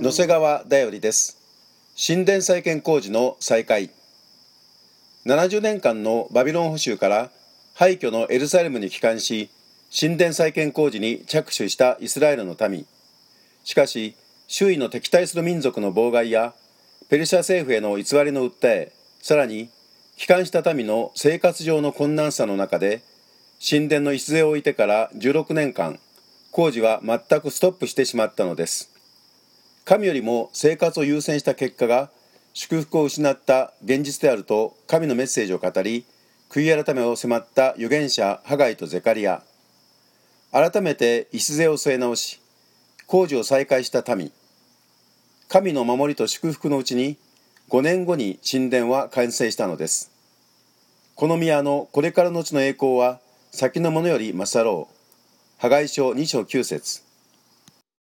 [0.00, 1.36] 野瀬川だよりです。
[2.06, 3.90] 神殿再建工事の再開。
[5.26, 7.32] 70年間のバビロン捕囚から
[7.74, 9.50] 廃墟のエルサレムに帰還し
[9.92, 12.86] 神殿再建工事に着手したイスラエルの民。
[13.64, 14.14] しかし
[14.46, 16.54] 周囲の敵対する民族の妨害や
[17.08, 19.68] ペルシャ政府への偽りの訴えさらに
[20.16, 23.02] 帰還した民の生活上の困難さの中で
[23.68, 25.98] 神殿の礎を置いてから16年間
[26.52, 28.97] 工事は全くストップしてしまったのです。
[29.88, 32.10] 神よりも生活を優先した結果が
[32.52, 36.04] 祝福を失った現実であると神のメッセージを語り
[36.50, 39.42] 悔い改めを迫った預言者ハガイとゼカリア。
[40.52, 42.38] 改めて礎を据え直し
[43.06, 44.30] 工事を再開した民。
[45.48, 47.16] 神の守りと祝福のうちに
[47.70, 50.10] 5年後に神殿は完成したのです。
[51.14, 53.20] この宮のこれからのちの栄光は
[53.52, 54.94] 先のものより勝ろう。
[55.56, 57.07] 破壊書2章9節。